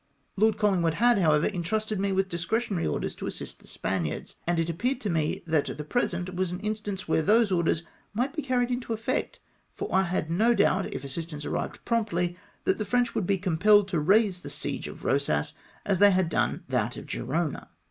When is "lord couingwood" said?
0.35-0.95